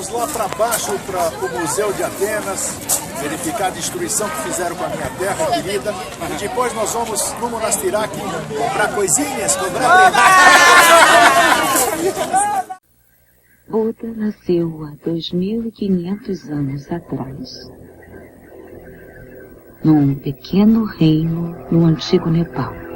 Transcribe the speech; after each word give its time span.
Vamos 0.00 0.18
lá 0.18 0.26
para 0.28 0.48
baixo, 0.56 0.98
para 1.00 1.28
o 1.28 1.60
Museu 1.60 1.92
de 1.92 2.02
Atenas, 2.02 2.78
verificar 3.20 3.66
a 3.66 3.70
destruição 3.70 4.26
que 4.30 4.48
fizeram 4.48 4.74
com 4.74 4.84
a 4.84 4.88
minha 4.88 5.10
terra 5.18 5.46
querida. 5.52 5.92
E 6.32 6.38
depois 6.38 6.72
nós 6.72 6.94
vamos 6.94 7.34
no 7.38 7.50
Monastirac 7.50 8.10
comprar 8.18 8.94
coisinhas, 8.94 9.56
comprar 9.56 10.10
Buda 13.68 14.14
nasceu 14.16 14.84
há 14.84 14.92
2.500 15.06 16.50
anos 16.50 16.90
atrás, 16.90 17.70
num 19.84 20.14
pequeno 20.14 20.84
reino 20.84 21.54
no 21.70 21.84
antigo 21.84 22.30
Nepal. 22.30 22.89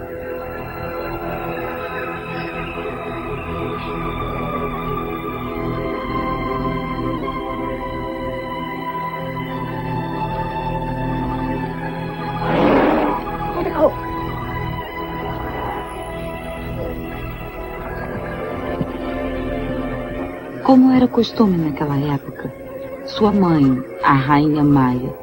Costume 21.14 21.56
naquela 21.56 21.96
época, 21.96 22.52
sua 23.06 23.30
mãe, 23.30 23.80
a 24.02 24.14
rainha 24.14 24.64
Maia, 24.64 25.14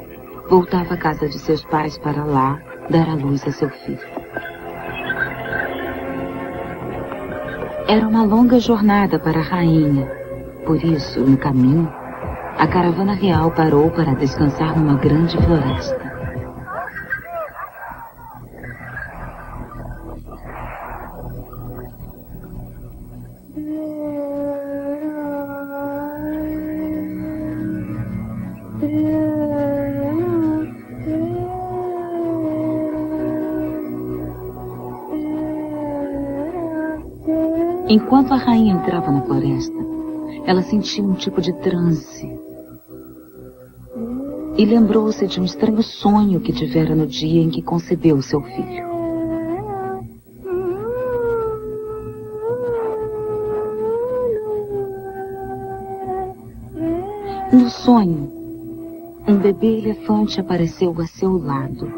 voltava 0.48 0.94
à 0.94 0.96
casa 0.96 1.28
de 1.28 1.38
seus 1.38 1.62
pais 1.66 1.98
para 1.98 2.24
lá 2.24 2.58
dar 2.88 3.10
à 3.10 3.14
luz 3.14 3.46
a 3.46 3.52
seu 3.52 3.68
filho. 3.68 4.00
Era 7.86 8.08
uma 8.08 8.24
longa 8.24 8.58
jornada 8.58 9.18
para 9.18 9.40
a 9.40 9.42
rainha. 9.42 10.10
Por 10.64 10.82
isso, 10.82 11.20
no 11.20 11.36
caminho, 11.36 11.92
a 12.56 12.66
caravana 12.66 13.12
real 13.12 13.50
parou 13.50 13.90
para 13.90 14.14
descansar 14.14 14.74
numa 14.78 14.96
grande 14.96 15.36
floresta. 15.42 16.11
Enquanto 37.92 38.32
a 38.32 38.38
rainha 38.38 38.72
entrava 38.72 39.12
na 39.12 39.20
floresta, 39.20 39.76
ela 40.46 40.62
sentiu 40.62 41.04
um 41.04 41.12
tipo 41.12 41.42
de 41.42 41.52
transe. 41.52 42.26
E 44.56 44.64
lembrou-se 44.64 45.26
de 45.26 45.38
um 45.38 45.44
estranho 45.44 45.82
sonho 45.82 46.40
que 46.40 46.54
tivera 46.54 46.94
no 46.94 47.06
dia 47.06 47.42
em 47.42 47.50
que 47.50 47.60
concebeu 47.60 48.22
seu 48.22 48.40
filho. 48.40 48.86
No 57.52 57.68
sonho, 57.68 58.32
um 59.28 59.36
bebê 59.36 59.80
elefante 59.80 60.40
apareceu 60.40 60.98
a 60.98 61.06
seu 61.06 61.36
lado 61.36 61.92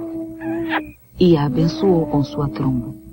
e 1.21 1.37
a 1.37 1.45
abençoou 1.45 2.07
com 2.07 2.25
sua 2.25 2.49
tromba. 2.49 3.04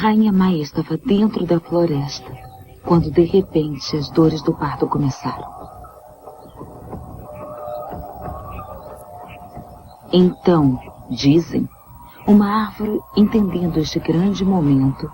Rainha 0.00 0.32
Maia 0.32 0.62
estava 0.62 0.96
dentro 0.96 1.44
da 1.44 1.60
floresta, 1.60 2.32
quando 2.86 3.10
de 3.10 3.22
repente 3.22 3.94
as 3.98 4.08
dores 4.08 4.40
do 4.40 4.54
parto 4.54 4.86
começaram. 4.86 5.46
Então, 10.10 10.80
dizem, 11.10 11.68
uma 12.26 12.68
árvore, 12.68 12.98
entendendo 13.14 13.78
este 13.78 14.00
grande 14.00 14.42
momento, 14.42 15.06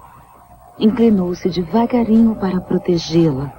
inclinou-se 0.79 1.51
devagarinho 1.51 2.37
para 2.37 2.61
protegê-la, 2.61 3.53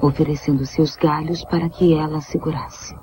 oferecendo 0.00 0.64
seus 0.64 0.94
galhos 0.94 1.44
para 1.46 1.68
que 1.68 1.94
ela 1.94 2.18
a 2.18 2.20
segurasse. 2.20 2.94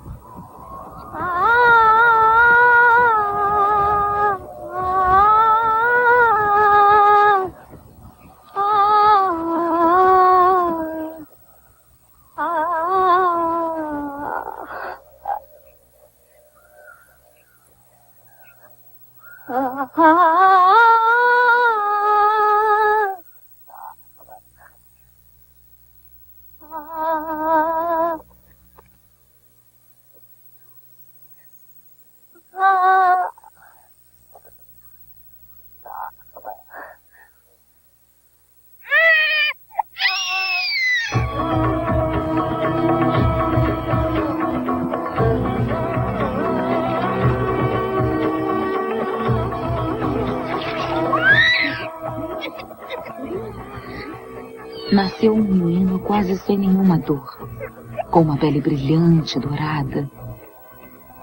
Com 58.10 58.22
uma 58.22 58.36
pele 58.36 58.60
brilhante, 58.60 59.38
dourada. 59.38 60.10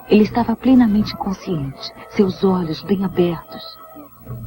Ele 0.09 0.23
estava 0.23 0.55
plenamente 0.55 1.15
consciente, 1.17 1.91
seus 2.11 2.43
olhos 2.43 2.81
bem 2.83 3.03
abertos, 3.03 3.77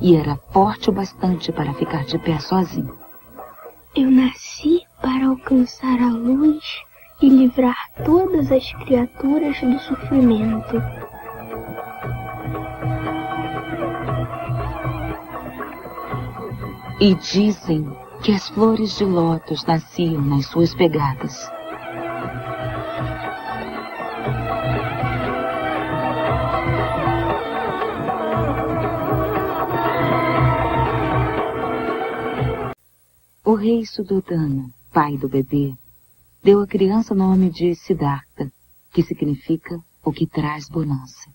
e 0.01 0.17
era 0.17 0.37
forte 0.53 0.89
o 0.89 0.93
bastante 0.93 1.53
para 1.53 1.75
ficar 1.75 2.05
de 2.05 2.19
pé 2.19 2.39
sozinho. 2.39 2.97
Eu 3.95 4.11
nasci 4.11 4.83
para 5.03 5.27
alcançar 5.27 6.01
a 6.01 6.11
luz 6.11 6.65
e 7.21 7.29
livrar 7.29 7.77
todas 8.05 8.51
as 8.51 8.73
criaturas 8.85 9.61
do 9.61 9.79
sofrimento. 9.81 10.83
E 16.99 17.15
dizem 17.15 17.91
que 18.23 18.33
as 18.33 18.49
flores 18.49 18.97
de 18.97 19.05
lótus 19.05 19.65
nasciam 19.65 20.23
nas 20.23 20.47
suas 20.47 20.75
pegadas. 20.75 21.51
O 33.51 33.57
rei 33.57 33.85
Sudodana, 33.85 34.71
pai 34.93 35.17
do 35.17 35.29
bebê, 35.29 35.75
deu 36.41 36.61
à 36.63 36.69
criança 36.69 37.13
o 37.13 37.17
nome 37.17 37.51
de 37.51 37.75
Siddhartha, 37.75 38.49
que 38.93 39.03
significa 39.03 39.77
o 40.05 40.13
que 40.13 40.25
traz 40.25 40.69
bonança. 40.69 41.29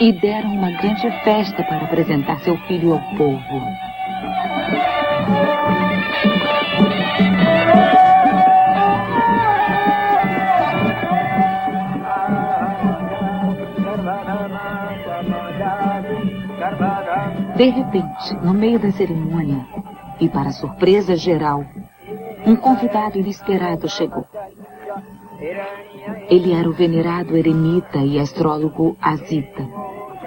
E 0.00 0.12
deram 0.20 0.52
uma 0.52 0.72
grande 0.72 1.08
festa 1.22 1.62
para 1.62 1.84
apresentar 1.84 2.40
seu 2.40 2.56
filho 2.66 2.94
ao 2.94 3.16
povo. 3.16 3.40
De 17.60 17.68
repente, 17.68 18.32
no 18.42 18.54
meio 18.54 18.78
da 18.78 18.90
cerimônia, 18.90 19.66
e 20.18 20.30
para 20.30 20.50
surpresa 20.50 21.14
geral, 21.14 21.62
um 22.46 22.56
convidado 22.56 23.18
inesperado 23.18 23.86
chegou. 23.86 24.24
Ele 26.30 26.54
era 26.54 26.66
o 26.66 26.72
venerado 26.72 27.36
eremita 27.36 27.98
e 27.98 28.18
astrólogo 28.18 28.96
Azita, 28.98 29.62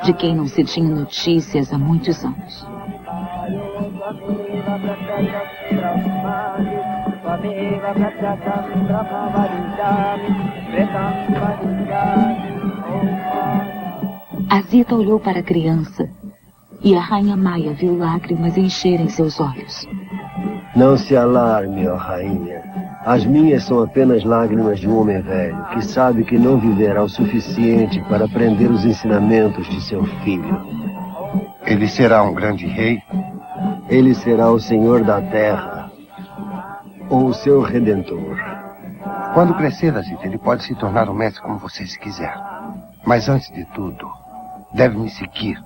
de 0.04 0.14
quem 0.14 0.36
não 0.36 0.46
se 0.46 0.64
tinha 0.64 0.88
notícias 0.88 1.74
há 1.74 1.78
muitos 1.80 2.24
anos. 2.24 2.68
Azita 14.52 14.96
olhou 14.96 15.20
para 15.20 15.40
a 15.40 15.44
criança 15.44 16.13
e 16.84 16.96
a 16.96 17.00
rainha 17.00 17.38
Maia 17.38 17.74
viu 17.74 17.98
lágrimas 17.98 18.58
encherem 18.58 19.08
seus 19.08 19.40
olhos. 19.40 19.88
Não 20.76 20.98
se 20.98 21.16
alarme, 21.16 21.88
ó 21.88 21.96
rainha. 21.96 22.62
As 23.06 23.26
minhas 23.26 23.64
são 23.64 23.82
apenas 23.82 24.24
lágrimas 24.24 24.80
de 24.80 24.88
um 24.88 25.00
homem 25.00 25.22
velho 25.22 25.64
que 25.74 25.82
sabe 25.82 26.26
que 26.26 26.38
não 26.38 26.60
viverá 26.60 27.04
o 27.04 27.10
suficiente 27.10 28.02
para 28.10 28.26
aprender 28.26 28.70
os 28.70 28.84
ensinamentos 28.84 29.68
de 29.70 29.82
seu 29.82 30.04
filho. 30.24 30.62
Ele 31.66 31.88
será 31.88 32.24
um 32.24 32.34
grande 32.34 32.66
rei? 32.66 33.02
Ele 33.88 34.14
será 34.14 34.52
o 34.52 34.60
senhor 34.60 35.04
da 35.04 35.22
terra 35.22 35.92
ou 37.10 37.28
o 37.28 37.34
seu 37.34 37.62
redentor. 37.62 38.38
Quando 39.34 39.56
crescer, 39.56 39.96
Azita, 39.96 40.26
ele 40.26 40.38
pode 40.38 40.64
se 40.64 40.76
tornar 40.76 41.10
um 41.10 41.14
mestre 41.14 41.42
como 41.42 41.60
você 41.60 41.86
se 41.86 41.98
quiser. 42.00 42.36
Mas 43.06 43.30
antes 43.30 43.52
de 43.52 43.66
tudo, 43.74 44.08
deve 44.74 44.98
me 44.98 45.10
seguir 45.10 45.58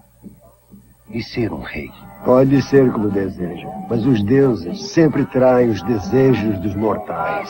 e 1.10 1.22
ser 1.22 1.52
um 1.52 1.62
rei. 1.62 1.90
Pode 2.26 2.62
ser 2.64 2.92
como 2.92 3.10
deseja, 3.10 3.68
mas 3.90 4.06
os 4.06 4.22
deuses 4.24 4.92
sempre 4.92 5.26
traem 5.26 5.70
os 5.70 5.82
desejos 5.84 6.60
dos 6.60 6.76
mortais. 6.76 7.50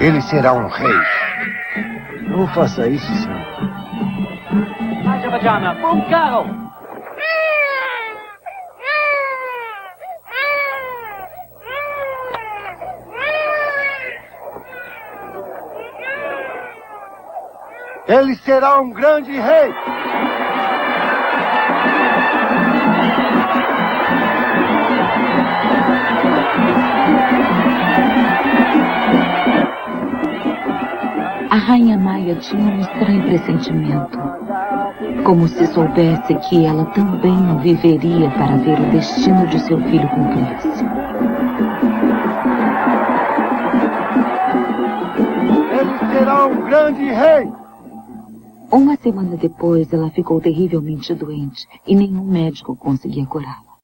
Ele 0.00 0.20
será 0.22 0.52
um 0.52 0.68
rei. 0.68 1.00
Não 2.28 2.46
faça 2.48 2.86
isso, 2.88 3.06
senhor. 3.06 3.46
Ele 18.08 18.36
será 18.36 18.80
um 18.80 18.90
grande 18.90 19.32
rei. 19.32 19.74
A 31.50 31.56
rainha 31.56 31.98
Maia 31.98 32.36
tinha 32.36 32.62
um 32.62 32.78
estranho 32.78 33.24
pressentimento. 33.24 34.18
Como 35.24 35.48
se 35.48 35.66
soubesse 35.66 36.32
que 36.48 36.64
ela 36.64 36.84
também 36.86 37.36
não 37.36 37.58
viveria 37.58 38.30
para 38.30 38.56
ver 38.58 38.78
o 38.78 38.90
destino 38.92 39.48
de 39.48 39.58
seu 39.58 39.80
filho 39.80 40.08
cumprir-se. 40.10 40.84
Ele 45.72 46.12
será 46.12 46.46
um 46.46 46.60
grande 46.62 47.02
rei. 47.02 47.65
Uma 48.70 48.96
semana 48.96 49.36
depois, 49.36 49.92
ela 49.92 50.10
ficou 50.10 50.40
terrivelmente 50.40 51.14
doente 51.14 51.66
e 51.86 51.94
nenhum 51.94 52.24
médico 52.24 52.76
conseguia 52.76 53.24
curá-la. 53.26 53.76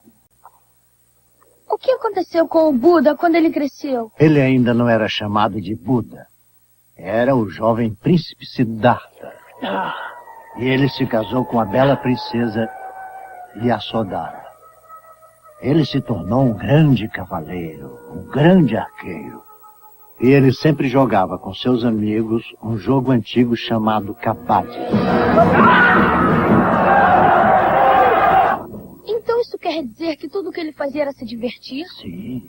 O 1.70 1.79
que 1.79 1.90
aconteceu 1.90 2.46
com 2.46 2.69
o 2.69 2.73
Buda 2.73 3.17
quando 3.17 3.37
ele 3.37 3.50
cresceu? 3.50 4.12
Ele 4.19 4.40
ainda 4.40 4.75
não 4.75 4.88
era 4.88 5.08
chamado 5.08 5.61
de 5.61 5.75
Buda. 5.75 6.26
Era 6.96 7.34
o 7.34 7.49
jovem 7.49 7.94
príncipe 7.94 8.44
Siddhartha. 8.44 9.32
E 10.58 10.64
ele 10.64 10.88
se 10.88 11.06
casou 11.06 11.44
com 11.44 11.58
a 11.58 11.64
bela 11.64 11.96
princesa 11.96 12.69
Yasodhara. 13.56 14.44
Ele 15.61 15.87
se 15.87 16.00
tornou 16.00 16.44
um 16.44 16.52
grande 16.52 17.08
cavaleiro, 17.08 17.99
um 18.11 18.25
grande 18.31 18.76
arqueiro. 18.76 19.43
E 20.23 20.31
ele 20.31 20.53
sempre 20.53 20.89
jogava 20.89 21.37
com 21.37 21.53
seus 21.53 21.85
amigos 21.85 22.45
um 22.63 22.79
jogo 22.79 23.11
antigo 23.11 23.57
chamado 23.57 24.15
Kabaddi. 24.15 24.79
Então 29.05 29.41
isso 29.41 29.59
quer 29.59 29.83
dizer 29.83 30.15
que 30.15 30.29
tudo 30.29 30.51
o 30.51 30.53
que 30.53 30.61
ele 30.61 30.73
fazia 30.73 31.03
era 31.03 31.13
se 31.13 31.25
divertir? 31.25 31.85
Sim. 32.01 32.45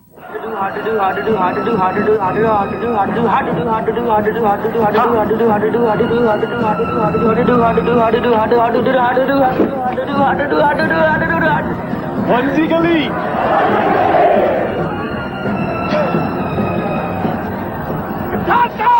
Siddhartha! 18.43 18.93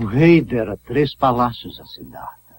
O 0.00 0.06
rei 0.06 0.40
dera 0.40 0.78
três 0.78 1.14
palácios 1.14 1.78
a 1.78 1.84
Siddhartha. 1.84 2.56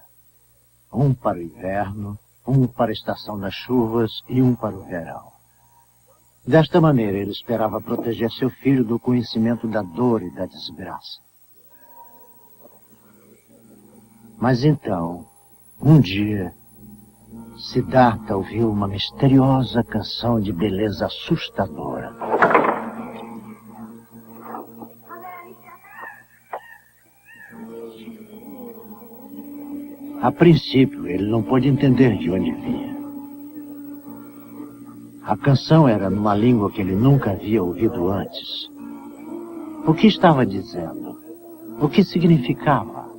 Um 0.94 1.12
para 1.12 1.38
o 1.38 1.42
inverno, 1.42 2.16
um 2.46 2.68
para 2.68 2.92
a 2.92 2.92
estação 2.92 3.36
das 3.36 3.52
chuvas 3.52 4.12
e 4.28 4.40
um 4.40 4.54
para 4.54 4.76
o 4.76 4.84
verão. 4.84 5.32
Desta 6.46 6.80
maneira, 6.80 7.18
ele 7.18 7.32
esperava 7.32 7.80
proteger 7.80 8.30
seu 8.30 8.48
filho 8.48 8.84
do 8.84 8.96
conhecimento 8.96 9.66
da 9.66 9.82
dor 9.82 10.22
e 10.22 10.30
da 10.30 10.46
desgraça. 10.46 11.20
Mas 14.38 14.62
então, 14.62 15.26
um 15.80 15.98
dia, 15.98 16.54
Siddhartha 17.58 18.36
ouviu 18.36 18.70
uma 18.70 18.86
misteriosa 18.86 19.82
canção 19.82 20.40
de 20.40 20.52
beleza 20.52 21.06
assustadora. 21.06 22.31
A 30.22 30.30
princípio, 30.30 31.08
ele 31.08 31.28
não 31.28 31.42
pôde 31.42 31.66
entender 31.66 32.16
de 32.16 32.30
onde 32.30 32.52
vinha. 32.52 32.96
A 35.24 35.36
canção 35.36 35.88
era 35.88 36.08
numa 36.08 36.32
língua 36.32 36.70
que 36.70 36.80
ele 36.80 36.94
nunca 36.94 37.32
havia 37.32 37.60
ouvido 37.60 38.08
antes. 38.08 38.70
O 39.84 39.92
que 39.92 40.06
estava 40.06 40.46
dizendo? 40.46 41.18
O 41.80 41.88
que 41.88 42.04
significava? 42.04 43.11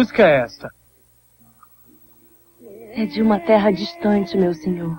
Música 0.00 0.26
é 0.26 0.40
esta? 0.40 0.70
É 2.94 3.04
de 3.04 3.20
uma 3.20 3.38
terra 3.38 3.70
distante, 3.70 4.34
meu 4.34 4.54
senhor. 4.54 4.98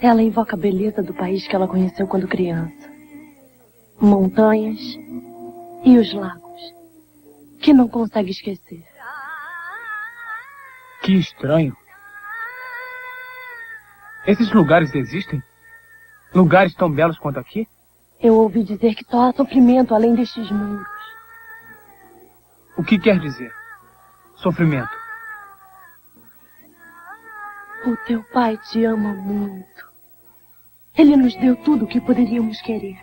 Ela 0.00 0.22
invoca 0.22 0.54
a 0.54 0.58
beleza 0.58 1.02
do 1.02 1.12
país 1.12 1.48
que 1.48 1.56
ela 1.56 1.66
conheceu 1.66 2.06
quando 2.06 2.28
criança. 2.28 2.88
Montanhas 4.00 4.78
e 5.84 5.98
os 5.98 6.12
lagos, 6.14 6.60
que 7.60 7.74
não 7.74 7.88
consegue 7.88 8.30
esquecer. 8.30 8.84
Que 11.02 11.14
estranho. 11.14 11.76
Esses 14.28 14.52
lugares 14.52 14.94
existem? 14.94 15.42
Lugares 16.32 16.72
tão 16.76 16.88
belos 16.88 17.18
quanto 17.18 17.40
aqui? 17.40 17.66
Eu 18.20 18.34
ouvi 18.34 18.62
dizer 18.62 18.94
que 18.94 19.04
só 19.10 19.28
há 19.28 19.32
sofrimento 19.32 19.92
além 19.92 20.14
destes 20.14 20.50
mundos. 20.52 20.86
O 22.76 22.84
que 22.84 22.98
quer 22.98 23.18
dizer? 23.18 23.55
Sofrimento. 24.36 24.90
O 27.86 27.96
teu 28.06 28.22
pai 28.32 28.58
te 28.58 28.84
ama 28.84 29.14
muito. 29.14 29.66
Ele 30.96 31.16
nos 31.16 31.34
deu 31.36 31.56
tudo 31.56 31.84
o 31.84 31.88
que 31.88 32.00
poderíamos 32.00 32.60
querer. 32.60 32.98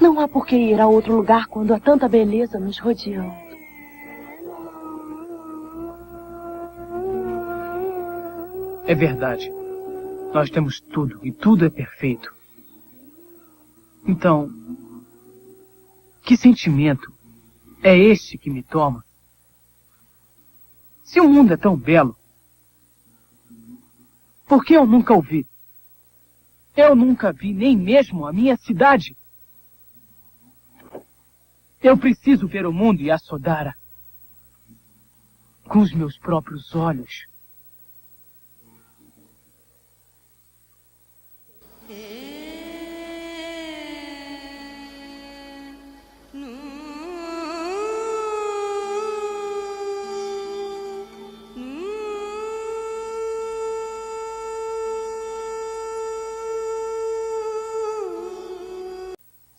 Não 0.00 0.20
há 0.20 0.28
por 0.28 0.46
que 0.46 0.56
ir 0.56 0.80
a 0.80 0.86
outro 0.86 1.16
lugar 1.16 1.46
quando 1.46 1.72
há 1.72 1.80
tanta 1.80 2.08
beleza 2.08 2.58
nos 2.58 2.78
rodeando. 2.78 3.34
É 8.86 8.94
verdade. 8.94 9.50
Nós 10.32 10.50
temos 10.50 10.80
tudo 10.80 11.18
e 11.24 11.32
tudo 11.32 11.64
é 11.64 11.70
perfeito. 11.70 12.32
Então, 14.06 14.48
que 16.22 16.36
sentimento 16.36 17.12
é 17.82 17.98
este 17.98 18.38
que 18.38 18.50
me 18.50 18.62
toma? 18.62 19.04
Se 21.06 21.20
o 21.20 21.28
mundo 21.28 21.54
é 21.54 21.56
tão 21.56 21.76
belo, 21.76 22.16
por 24.44 24.64
que 24.64 24.74
eu 24.74 24.84
nunca 24.84 25.14
o 25.14 25.22
vi? 25.22 25.46
Eu 26.76 26.96
nunca 26.96 27.32
vi 27.32 27.54
nem 27.54 27.76
mesmo 27.76 28.26
a 28.26 28.32
minha 28.32 28.56
cidade. 28.56 29.16
Eu 31.80 31.96
preciso 31.96 32.48
ver 32.48 32.66
o 32.66 32.72
mundo 32.72 33.00
e 33.00 33.10
a 33.10 33.18
Sodara 33.18 33.76
com 35.68 35.78
os 35.78 35.92
meus 35.92 36.18
próprios 36.18 36.74
olhos. 36.74 37.28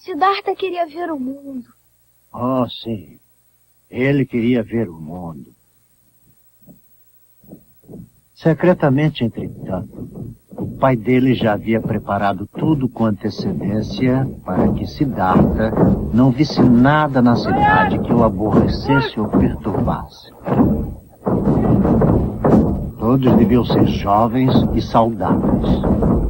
Siddhartha 0.08 0.56
queria 0.56 0.88
ver 0.88 1.12
o 1.12 1.20
mundo. 1.20 1.66
Oh, 2.34 2.66
sim. 2.70 3.20
Ele 3.92 4.26
queria 4.26 4.64
ver 4.64 4.88
o 4.88 4.94
mundo. 4.94 5.54
Secretamente, 8.34 9.26
entretanto, 9.26 10.34
o 10.52 10.78
pai 10.78 10.96
dele 10.96 11.34
já 11.34 11.54
havia 11.54 11.82
preparado 11.82 12.48
tudo 12.48 12.88
com 12.88 13.04
antecedência 13.04 14.26
para 14.46 14.72
que 14.72 14.88
Siddhartha 14.88 15.72
não 16.14 16.32
visse 16.32 16.62
nada 16.62 17.22
na 17.22 17.36
cidade 17.36 18.00
que 18.00 18.14
o 18.14 18.24
aborrecesse 18.24 19.20
ou 19.20 19.28
perturbasse. 19.28 20.32
Todos 22.98 23.36
deviam 23.36 23.66
ser 23.66 23.86
jovens 23.88 24.54
e 24.74 24.82
saudáveis. 24.82 26.27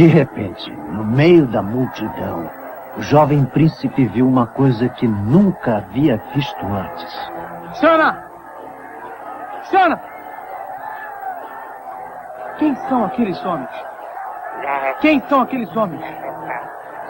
De 0.00 0.06
repente, 0.06 0.70
no 0.72 1.04
meio 1.04 1.46
da 1.46 1.60
multidão, 1.60 2.50
o 2.96 3.02
jovem 3.02 3.44
príncipe 3.44 4.06
viu 4.06 4.26
uma 4.26 4.46
coisa 4.46 4.88
que 4.88 5.06
nunca 5.06 5.76
havia 5.76 6.16
visto 6.34 6.64
antes. 6.64 7.30
Shana! 7.74 8.24
Shana! 9.64 10.00
Quem 12.58 12.74
são 12.88 13.04
aqueles 13.04 13.44
homens? 13.44 13.68
Quem 15.02 15.22
são 15.28 15.42
aqueles 15.42 15.76
homens? 15.76 16.02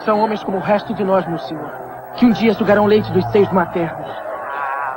São 0.05 0.19
homens 0.19 0.43
como 0.43 0.57
o 0.57 0.61
resto 0.61 0.93
de 0.93 1.05
nós, 1.05 1.25
meu 1.29 1.39
senhor, 1.39 1.71
que 2.17 2.27
um 2.27 2.33
dia 2.33 2.55
sugarão 2.55 2.87
leite 2.87 3.13
dos 3.13 3.25
seios 3.31 3.53
maternos. 3.53 4.11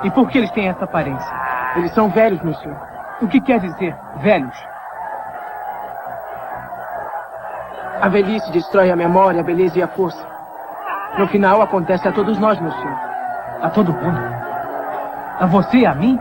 E 0.01 0.09
por 0.09 0.27
que 0.31 0.39
eles 0.39 0.49
têm 0.49 0.67
essa 0.67 0.85
aparência? 0.85 1.31
Eles 1.75 1.91
são 1.91 2.09
velhos, 2.09 2.41
meu 2.41 2.55
senhor. 2.55 2.75
O 3.21 3.27
que 3.27 3.39
quer 3.39 3.59
dizer 3.59 3.95
velhos? 4.15 4.72
A 8.03 8.09
velhice 8.09 8.51
destrói 8.51 8.91
a 8.91 8.97
memória, 8.97 9.39
a 9.39 9.43
beleza 9.45 9.79
e 9.79 9.81
a 9.81 9.87
força. 9.87 10.27
No 11.17 11.25
final, 11.25 11.61
acontece 11.61 12.05
a 12.05 12.11
todos 12.11 12.37
nós, 12.37 12.59
meu 12.59 12.69
senhor. 12.69 12.99
A 13.61 13.69
todo 13.69 13.93
mundo? 13.93 14.19
A 15.39 15.45
você 15.45 15.77
e 15.77 15.85
a 15.85 15.95
mim? 15.95 16.19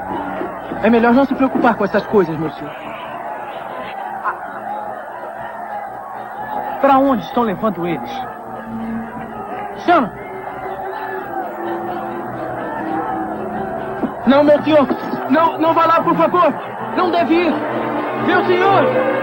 É 0.84 0.88
melhor 0.88 1.12
não 1.12 1.24
se 1.24 1.34
preocupar 1.34 1.74
com 1.74 1.84
essas 1.84 2.06
coisas, 2.06 2.38
meu 2.38 2.52
senhor. 2.52 2.72
Para 6.80 6.98
onde 6.98 7.24
estão 7.24 7.42
levando 7.42 7.84
eles? 7.84 8.10
Chama! 9.84 10.12
Não, 14.28 14.44
meu 14.44 14.62
senhor! 14.62 14.86
Não, 15.30 15.58
não 15.58 15.74
vá 15.74 15.86
lá, 15.86 16.00
por 16.00 16.14
favor! 16.14 16.54
Não 16.96 17.10
deve 17.10 17.34
ir! 17.34 17.52
Meu 18.24 18.44
senhor! 18.44 19.21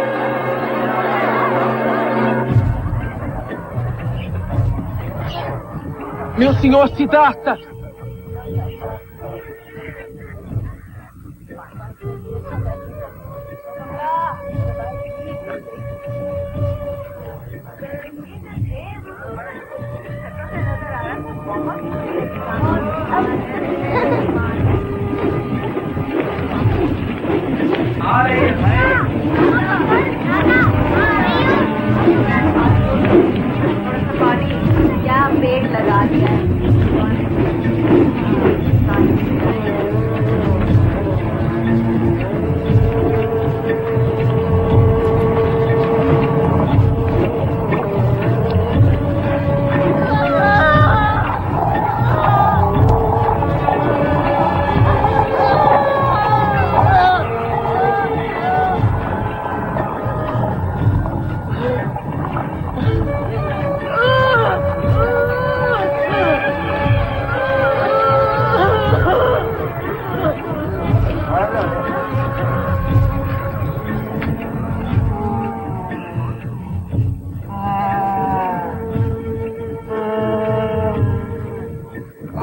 Meu 6.39 6.53
senhor 6.53 6.87
Siddhartha! 6.95 7.68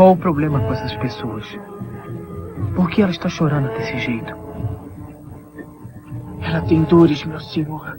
Qual 0.07 0.15
o 0.15 0.19
problema 0.19 0.61
com 0.61 0.73
essas 0.73 0.95
pessoas? 0.99 1.45
Por 2.77 2.89
que 2.89 3.03
ela 3.03 3.11
está 3.11 3.29
chorando 3.29 3.69
desse 3.71 3.99
jeito? 3.99 4.33
Ela 6.41 6.61
tem 6.61 6.85
dores, 6.85 7.25
meu 7.25 7.41
senhor. 7.41 7.99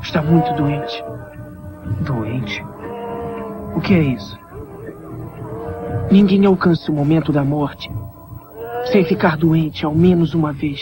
Está 0.00 0.22
muito 0.22 0.50
doente. 0.54 1.04
Doente? 2.06 2.64
O 3.76 3.80
que 3.82 3.92
é 3.92 4.02
isso? 4.04 4.38
Ninguém 6.10 6.46
alcança 6.46 6.90
o 6.90 6.94
momento 6.94 7.30
da 7.30 7.44
morte 7.44 7.90
sem 8.90 9.04
ficar 9.04 9.36
doente 9.36 9.84
ao 9.84 9.94
menos 9.94 10.32
uma 10.32 10.54
vez. 10.54 10.80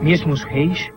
Mesmo 0.00 0.32
os 0.32 0.42
reis? 0.44 0.90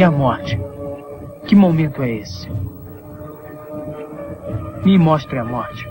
E 0.00 0.02
a 0.02 0.10
morte? 0.10 0.58
Que 1.46 1.54
momento 1.54 2.02
é 2.02 2.10
esse? 2.10 2.48
Me 4.82 4.96
mostre 4.96 5.38
a 5.38 5.44
morte. 5.44 5.86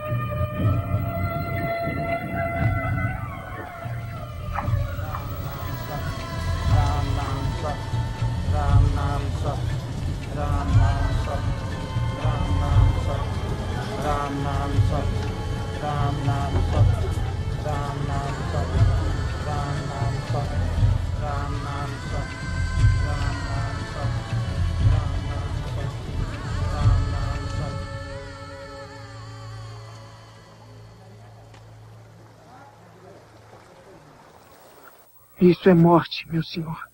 Isso 35.41 35.69
é 35.69 35.73
morte, 35.73 36.27
meu 36.29 36.43
senhor. 36.43 36.88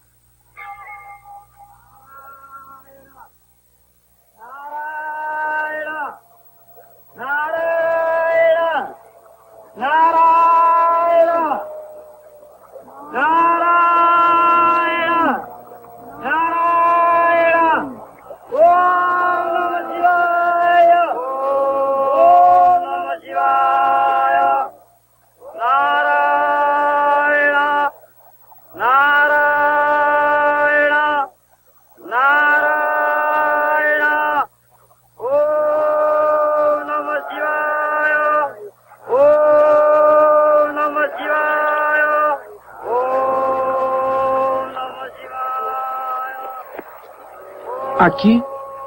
Aqui, 48.06 48.40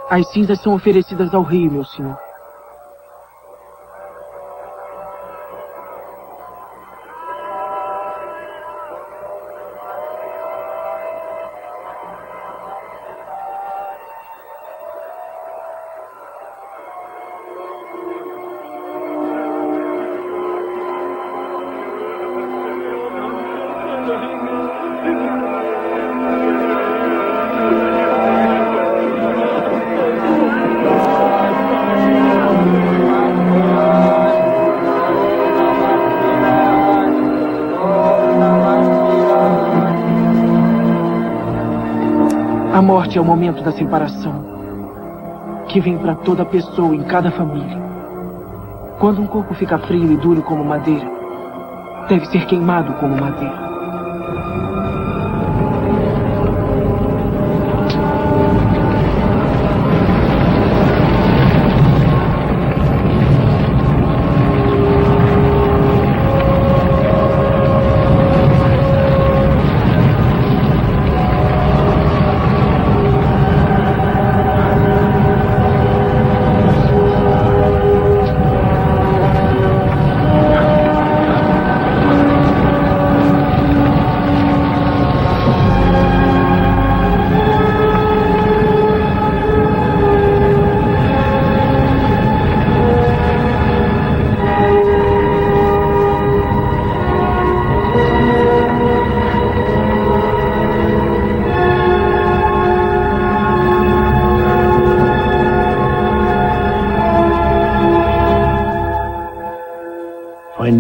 as 0.09 0.31
cinzas 0.31 0.61
são 0.61 0.75
oferecidas 0.75 1.35
ao 1.35 1.43
rei, 1.43 1.69
meu 1.69 1.85
senhor. 1.85 2.17
Morte 43.09 43.17
é 43.17 43.21
o 43.21 43.25
momento 43.25 43.63
da 43.63 43.73
separação, 43.73 44.45
que 45.69 45.81
vem 45.81 45.97
para 45.97 46.15
toda 46.15 46.45
pessoa 46.45 46.95
em 46.95 47.03
cada 47.05 47.31
família. 47.31 47.79
Quando 48.99 49.23
um 49.23 49.27
corpo 49.27 49.55
fica 49.55 49.79
frio 49.79 50.13
e 50.13 50.17
duro 50.19 50.43
como 50.43 50.63
madeira, 50.63 51.11
deve 52.07 52.27
ser 52.27 52.45
queimado 52.47 52.93
como 52.95 53.17
madeira. 53.17 53.68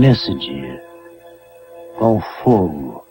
Nesse 0.08 0.34
dia, 0.36 0.82
com 1.98 2.16
o 2.16 2.20
fogo 2.42 3.04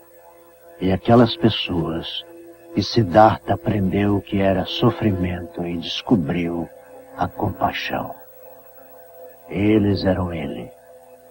e 0.82 0.92
aquelas 0.92 1.36
pessoas, 1.36 2.26
que 2.74 2.82
Siddhartha 2.82 3.54
aprendeu 3.54 4.16
o 4.16 4.22
que 4.22 4.42
era 4.42 4.66
sofrimento 4.66 5.64
e 5.64 5.78
descobriu 5.78 6.68
a 7.16 7.28
compaixão. 7.28 8.16
Eles 9.48 10.06
eram 10.06 10.34
ele, 10.34 10.72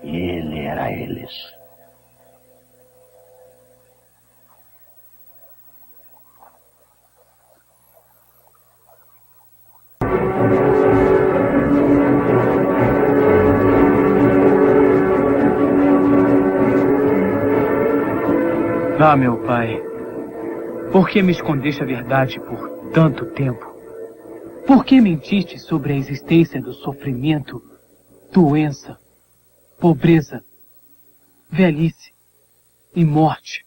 e 0.05 0.17
ele 0.17 0.61
era 0.61 0.93
eles. 0.93 1.33
Ah, 18.99 19.15
meu 19.15 19.37
pai, 19.45 19.79
por 20.91 21.09
que 21.09 21.23
me 21.23 21.31
escondeste 21.31 21.83
a 21.83 21.87
verdade 21.87 22.41
por 22.41 22.91
tanto 22.93 23.27
tempo? 23.33 23.65
Por 24.67 24.87
que 24.87 25.03
mentiste 25.03 25.59
sobre 25.59 25.93
a 25.93 25.97
existência 25.97 26.63
do 26.63 26.73
sofrimento, 26.73 27.63
doença, 28.33 28.99
pobreza, 29.79 30.43
velhice 31.51 32.11
e 32.95 33.05
morte? 33.05 33.67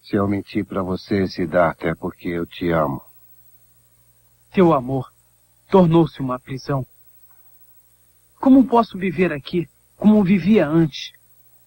Se 0.00 0.16
eu 0.16 0.26
menti 0.26 0.64
para 0.64 0.82
você, 0.82 1.26
Siddhartha, 1.26 1.88
é 1.88 1.94
porque 1.94 2.28
eu 2.28 2.46
te 2.46 2.70
amo. 2.70 3.02
Teu 4.54 4.72
amor 4.72 5.12
tornou-se 5.70 6.18
uma 6.20 6.40
prisão. 6.40 6.86
Como 8.40 8.66
posso 8.66 8.96
viver 8.96 9.32
aqui 9.32 9.68
como 9.98 10.24
vivia 10.24 10.66
antes? 10.66 11.12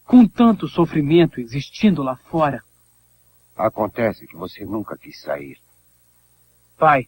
Com 0.05 0.27
tanto 0.27 0.67
sofrimento 0.67 1.39
existindo 1.39 2.03
lá 2.03 2.15
fora. 2.15 2.63
Acontece 3.55 4.27
que 4.27 4.35
você 4.35 4.65
nunca 4.65 4.97
quis 4.97 5.21
sair. 5.21 5.57
Pai, 6.77 7.07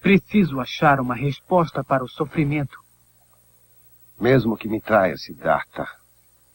preciso 0.00 0.60
achar 0.60 1.00
uma 1.00 1.14
resposta 1.14 1.84
para 1.84 2.02
o 2.02 2.08
sofrimento. 2.08 2.78
Mesmo 4.18 4.56
que 4.56 4.68
me 4.68 4.80
traia, 4.80 5.16
Siddhartha, 5.16 5.86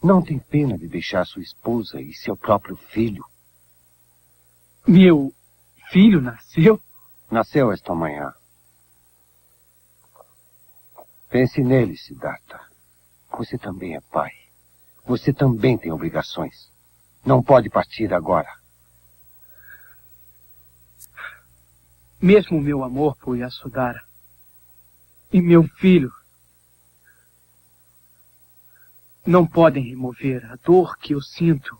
não 0.03 0.21
tem 0.21 0.37
pena 0.37 0.77
de 0.77 0.87
deixar 0.87 1.25
sua 1.25 1.41
esposa 1.41 2.01
e 2.01 2.13
seu 2.13 2.35
próprio 2.35 2.75
filho? 2.75 3.25
Meu 4.87 5.33
filho 5.89 6.21
nasceu? 6.21 6.79
Nasceu 7.31 7.71
esta 7.71 7.95
manhã. 7.95 8.33
Pense 11.29 11.63
nele, 11.63 11.97
Siddhartha. 11.97 12.59
Você 13.31 13.57
também 13.57 13.95
é 13.95 14.01
pai. 14.01 14.31
Você 15.05 15.31
também 15.31 15.77
tem 15.77 15.91
obrigações. 15.91 16.71
Não 17.23 17.43
pode 17.43 17.69
partir 17.69 18.13
agora. 18.13 18.49
Mesmo 22.21 22.59
meu 22.59 22.83
amor 22.83 23.15
por 23.17 23.37
Yasudara 23.37 24.03
e 25.31 25.41
meu 25.41 25.67
filho 25.67 26.11
não 29.25 29.45
podem 29.45 29.83
remover 29.83 30.45
a 30.51 30.55
dor 30.55 30.97
que 30.97 31.13
eu 31.13 31.21
sinto. 31.21 31.77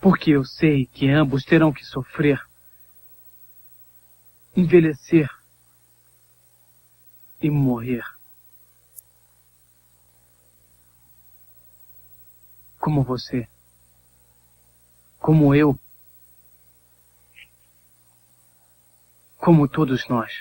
Porque 0.00 0.30
eu 0.32 0.44
sei 0.44 0.86
que 0.86 1.08
ambos 1.08 1.44
terão 1.44 1.72
que 1.72 1.84
sofrer, 1.84 2.44
envelhecer 4.56 5.30
e 7.40 7.50
morrer. 7.50 8.04
Como 12.82 13.04
você, 13.04 13.48
como 15.20 15.54
eu, 15.54 15.78
como 19.38 19.68
todos 19.68 20.08
nós. 20.08 20.32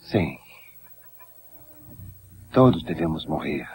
Sim. 0.00 0.36
Todos 2.52 2.82
devemos 2.82 3.24
morrer. 3.24 3.68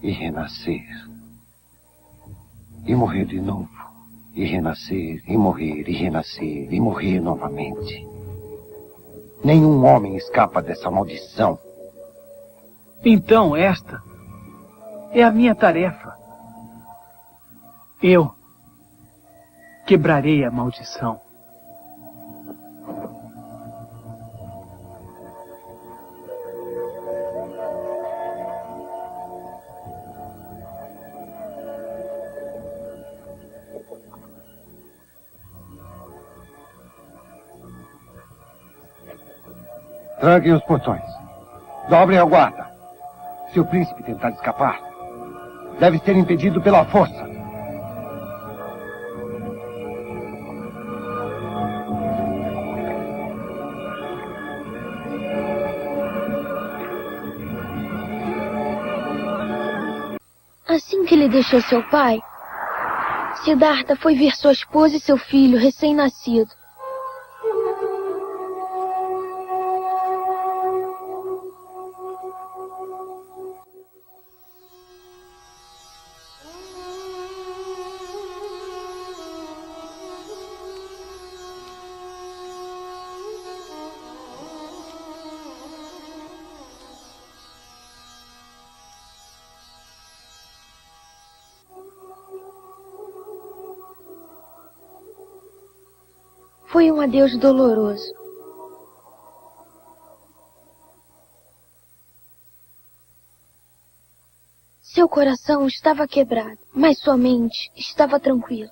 E 0.00 0.12
renascer. 0.12 0.86
E 2.86 2.94
morrer 2.94 3.24
de 3.24 3.40
novo. 3.40 3.68
E 4.32 4.44
renascer, 4.44 5.24
e 5.26 5.36
morrer, 5.36 5.88
e 5.88 5.92
renascer, 5.92 6.72
e 6.72 6.80
morrer 6.80 7.18
novamente. 7.20 8.11
Nenhum 9.44 9.84
homem 9.84 10.16
escapa 10.16 10.62
dessa 10.62 10.90
maldição. 10.90 11.58
Então 13.04 13.56
esta 13.56 14.00
é 15.12 15.22
a 15.22 15.30
minha 15.30 15.54
tarefa. 15.54 16.16
Eu 18.02 18.32
quebrarei 19.86 20.44
a 20.44 20.50
maldição. 20.50 21.20
Tranquem 40.22 40.52
os 40.52 40.62
portões. 40.62 41.02
Dobrem 41.88 42.16
a 42.16 42.24
guarda. 42.24 42.64
Se 43.52 43.58
o 43.58 43.64
príncipe 43.64 44.04
tentar 44.04 44.30
escapar, 44.30 44.80
deve 45.80 45.98
ser 45.98 46.14
impedido 46.14 46.62
pela 46.62 46.84
força. 46.84 47.28
Assim 60.68 61.04
que 61.04 61.16
ele 61.16 61.28
deixou 61.28 61.60
seu 61.62 61.82
pai, 61.90 62.20
Siddhartha 63.42 63.96
foi 63.96 64.14
ver 64.14 64.36
sua 64.36 64.52
esposa 64.52 64.98
e 64.98 65.00
seu 65.00 65.18
filho 65.18 65.58
recém-nascido. 65.58 66.61
Adeus 97.02 97.36
doloroso. 97.36 98.14
Seu 104.80 105.08
coração 105.08 105.66
estava 105.66 106.06
quebrado, 106.06 106.58
mas 106.72 106.98
sua 106.98 107.16
mente 107.16 107.70
estava 107.74 108.20
tranquila. 108.20 108.70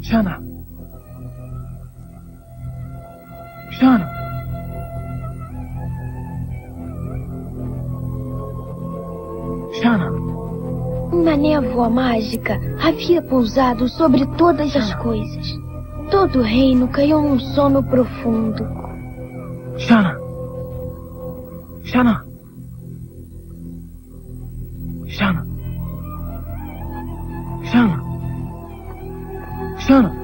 Jana. 0.00 0.40
Jana. 3.72 4.15
Uma 11.36 11.42
névoa 11.42 11.90
mágica 11.90 12.58
havia 12.82 13.20
pousado 13.20 13.86
sobre 13.90 14.24
todas 14.38 14.74
as 14.74 14.94
coisas. 14.94 15.54
Todo 16.10 16.38
o 16.38 16.42
reino 16.42 16.88
caiu 16.88 17.20
num 17.20 17.38
sono 17.38 17.82
profundo. 17.82 18.66
Jana. 19.76 20.18
Jana. 21.84 22.24
Jana. 25.04 25.46
Jana. 27.64 28.04
Jana. 29.78 30.16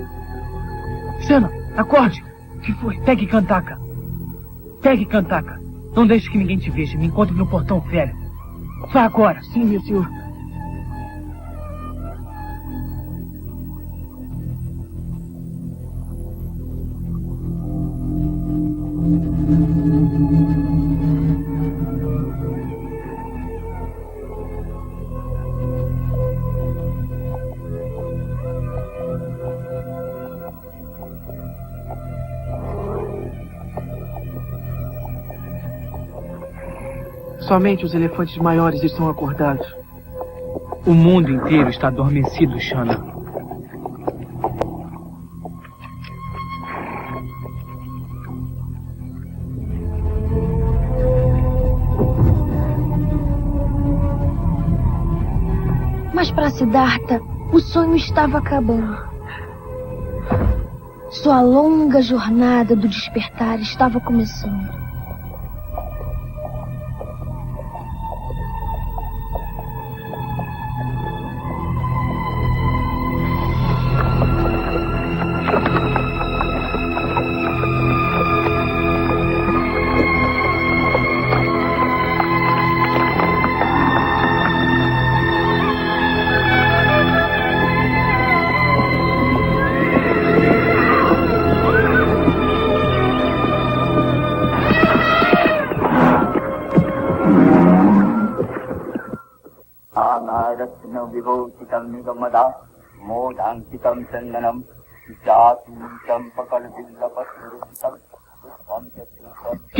Jana, 1.20 1.50
acorde. 1.76 2.24
O 2.56 2.60
que 2.60 2.72
foi? 2.72 2.98
Pegue 3.00 3.26
Cantaka. 3.26 3.78
Pegue 4.80 5.04
Cantaka. 5.04 5.60
Não 5.94 6.06
deixe 6.06 6.30
que 6.30 6.38
ninguém 6.38 6.56
te 6.56 6.70
veja. 6.70 6.96
Me 6.96 7.08
encontre 7.08 7.36
no 7.36 7.46
portão 7.46 7.80
velho. 7.80 8.16
Vá 8.94 9.02
agora. 9.02 9.42
Sim, 9.52 9.66
meu 9.66 9.82
senhor. 9.82 10.21
Somente 37.52 37.84
os 37.84 37.92
elefantes 37.92 38.38
maiores 38.38 38.82
estão 38.82 39.10
acordados. 39.10 39.66
O 40.86 40.94
mundo 40.94 41.30
inteiro 41.30 41.68
está 41.68 41.88
adormecido, 41.88 42.58
Shana. 42.58 42.98
Mas 56.14 56.30
para 56.30 56.48
Siddhartha, 56.48 57.20
o 57.52 57.60
sonho 57.60 57.96
estava 57.96 58.38
acabando. 58.38 58.96
Sua 61.10 61.42
longa 61.42 62.00
jornada 62.00 62.74
do 62.74 62.88
despertar 62.88 63.60
estava 63.60 64.00
começando. 64.00 64.81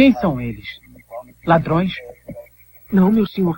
Quem 0.03 0.13
são 0.15 0.41
eles? 0.41 0.67
Ladrões? 1.47 1.93
Não, 2.93 3.13
meu 3.13 3.25
senhor. 3.25 3.57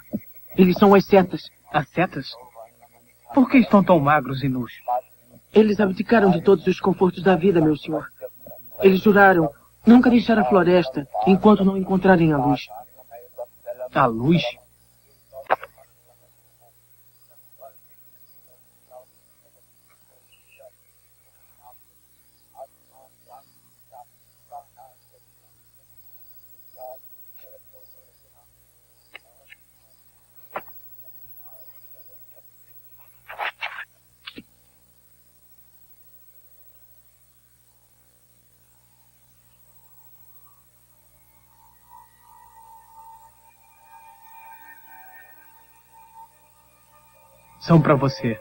Eles 0.55 0.77
são 0.77 0.95
as 0.95 1.07
setas. 1.07 1.51
As 1.73 1.89
setas? 1.89 2.37
Por 3.33 3.49
que 3.49 3.57
estão 3.57 3.83
tão 3.83 3.99
magros 3.99 4.43
e 4.45 4.49
nus? 4.51 4.71
Eles 5.55 5.81
abdicaram 5.81 6.31
de 6.31 6.43
todos 6.43 6.67
os 6.67 6.79
confortos 6.79 7.23
da 7.23 7.35
vida, 7.35 7.63
meu 7.63 7.75
senhor. 7.79 8.11
Eles 8.83 9.01
juraram 9.01 9.51
nunca 9.87 10.11
deixar 10.11 10.39
a 10.39 10.45
floresta 10.45 11.09
enquanto 11.27 11.65
não 11.65 11.79
encontrarem 11.79 12.35
a 12.35 12.37
luz. 12.37 12.67
A 13.95 14.05
luz? 14.05 14.43
São 47.67 47.81
para 47.81 47.95
você. 47.95 48.39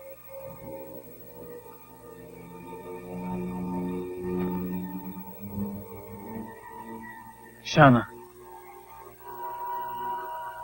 Shana, 7.64 8.06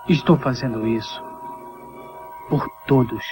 estou 0.09 0.37
fazendo 0.37 0.85
isso 0.85 1.23
por 2.49 2.69
todos. 2.85 3.25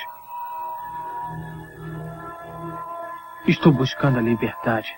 Estou 3.45 3.73
buscando 3.73 4.19
a 4.19 4.21
liberdade. 4.21 4.97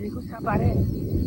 Digo 0.00 0.22
sabaré. 0.22 0.72
Kenapa 0.72 1.25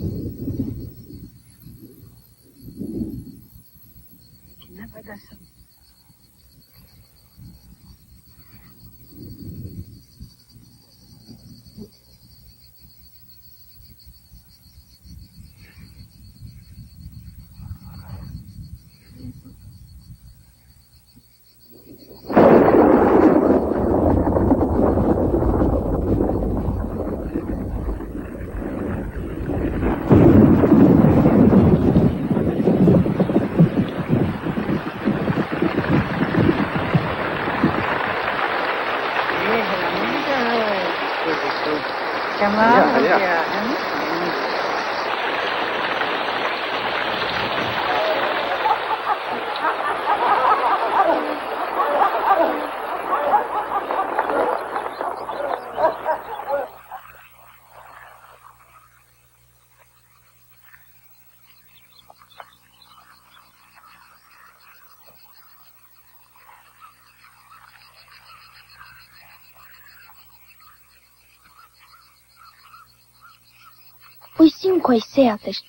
Os 74.90 75.06
cinco 75.06 75.30
ascetas 75.30 75.64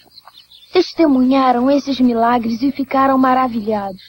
testemunharam 0.72 1.70
esses 1.70 2.00
milagres 2.00 2.62
e 2.62 2.72
ficaram 2.72 3.18
maravilhados. 3.18 4.00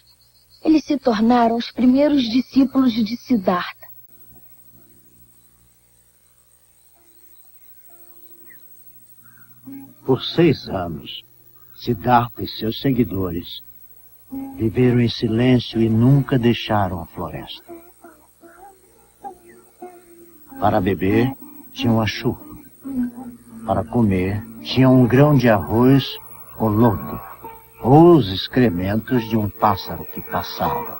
Eles 0.64 0.86
se 0.86 0.98
tornaram 0.98 1.58
os 1.58 1.70
primeiros 1.70 2.24
discípulos 2.24 2.94
de 2.94 3.18
Siddhartha. 3.18 3.88
Por 10.06 10.24
seis 10.24 10.70
anos, 10.70 11.24
Siddhartha 11.76 12.44
e 12.44 12.48
seus 12.48 12.80
seguidores 12.80 13.62
viveram 14.56 15.02
em 15.02 15.10
silêncio 15.10 15.82
e 15.82 15.90
nunca 15.90 16.40
deixaram 16.40 17.02
a 17.02 17.06
floresta. 17.08 17.66
Para 20.60 20.80
beber, 20.80 21.34
tinham 21.74 22.00
a 22.00 22.08
chuva. 22.08 22.52
Para 23.66 23.84
comer, 23.84 24.44
tinham 24.62 25.02
um 25.02 25.06
grão 25.06 25.36
de 25.36 25.48
arroz 25.48 26.18
ou 26.58 26.68
lodo, 26.68 27.20
ou 27.82 28.16
os 28.16 28.32
excrementos 28.32 29.24
de 29.30 29.38
um 29.38 29.50
pássaro 29.50 30.04
que 30.06 30.22
passava. 30.22 30.98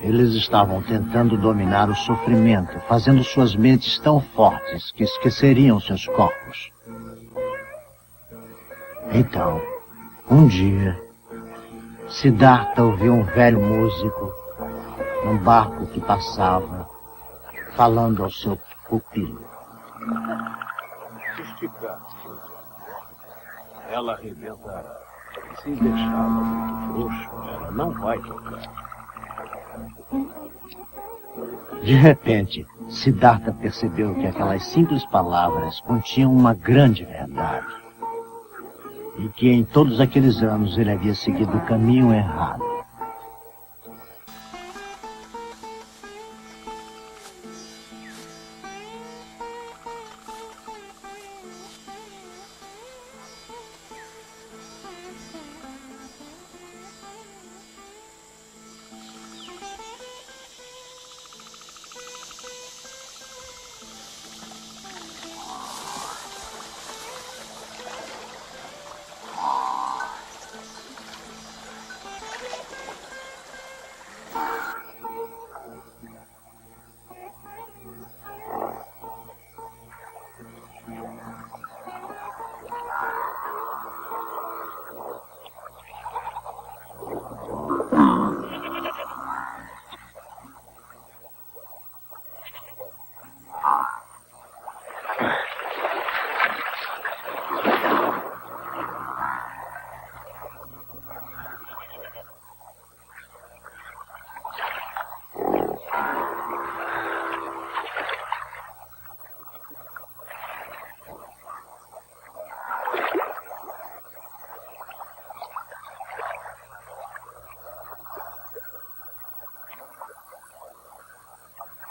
Eles 0.00 0.34
estavam 0.34 0.82
tentando 0.82 1.36
dominar 1.36 1.88
o 1.88 1.94
sofrimento, 1.94 2.78
fazendo 2.88 3.22
suas 3.22 3.54
mentes 3.54 3.98
tão 3.98 4.20
fortes 4.20 4.90
que 4.92 5.04
esqueceriam 5.04 5.80
seus 5.80 6.06
corpos. 6.06 6.72
Então, 9.12 9.60
um 10.30 10.46
dia, 10.46 11.00
Siddhartha 12.08 12.82
ouviu 12.82 13.12
um 13.12 13.24
velho 13.24 13.60
músico 13.60 14.32
num 15.24 15.38
barco 15.38 15.86
que 15.86 16.00
passava, 16.00 16.88
falando 17.76 18.24
ao 18.24 18.30
seu 18.30 18.58
pupilo. 18.92 19.40
Esticar. 21.40 21.98
Ela 23.88 24.12
arrebentará. 24.12 24.98
Se 25.62 25.70
deixá-la 25.70 26.28
muito 26.28 26.92
frouxo, 26.92 27.30
ela 27.48 27.70
não 27.70 27.90
vai 27.92 28.18
tocar. 28.18 28.60
De 31.82 31.94
repente, 31.94 32.66
Siddhartha 32.90 33.52
percebeu 33.52 34.14
que 34.14 34.26
aquelas 34.26 34.62
simples 34.64 35.06
palavras 35.06 35.80
continham 35.80 36.30
uma 36.30 36.52
grande 36.52 37.06
verdade. 37.06 37.74
E 39.16 39.28
que 39.30 39.50
em 39.50 39.64
todos 39.64 40.00
aqueles 40.00 40.42
anos 40.42 40.76
ele 40.76 40.92
havia 40.92 41.14
seguido 41.14 41.56
o 41.56 41.64
caminho 41.64 42.12
errado. 42.12 42.71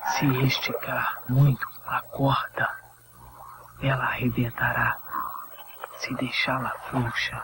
Se 0.06 0.26
esticar 0.46 1.24
muito 1.30 1.68
a 1.86 2.02
corda, 2.02 2.70
ela 3.82 4.04
arrebentará. 4.04 4.98
Se 5.98 6.14
deixá-la 6.16 6.72
frouxa, 6.90 7.44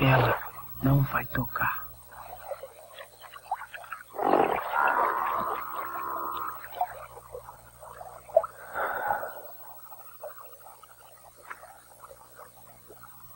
ela 0.00 0.38
não 0.82 1.02
vai 1.04 1.24
tocar. 1.26 1.86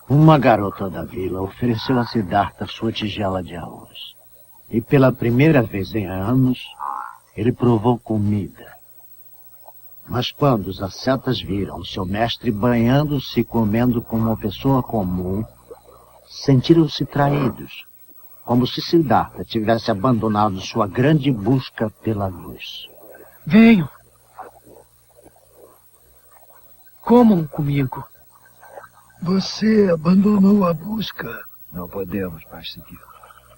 Uma 0.09 0.39
garota 0.39 0.91
da 0.91 1.05
vila 1.05 1.41
ofereceu 1.41 1.99
a 1.99 2.05
Siddhartha 2.05 2.66
sua 2.66 2.93
tigela 2.93 3.43
de 3.43 3.55
arroz. 3.57 4.14
E 4.68 4.81
pela 4.81 5.12
primeira 5.12 5.62
vez 5.62 5.95
em 5.95 6.07
anos, 6.07 6.59
ele 7.37 7.53
provou 7.53 7.99
comida. 7.99 8.74
Mas 10.09 10.33
quando 10.33 10.66
os 10.66 10.83
ascetas 10.83 11.41
viram 11.41 11.85
seu 11.85 12.05
mestre 12.05 12.51
banhando-se 12.51 13.41
e 13.41 13.45
comendo 13.45 14.03
como 14.03 14.24
uma 14.24 14.37
pessoa 14.37 14.83
comum, 14.83 15.45
sentiram-se 16.28 17.07
traídos, 17.07 17.87
como 18.45 18.66
se 18.66 18.83
Siddhartha 18.83 19.45
tivesse 19.45 19.91
abandonado 19.91 20.61
sua 20.61 20.87
grande 20.87 21.31
busca 21.31 21.91
pela 22.03 22.26
luz. 22.26 22.89
Venham! 23.47 23.89
Comam 27.01 27.47
comigo. 27.47 28.05
Você 29.22 29.91
abandonou 29.93 30.64
a 30.64 30.72
busca. 30.72 31.45
Não 31.72 31.89
podemos 31.89 32.43
mais 32.51 32.72
seguir. 32.72 32.99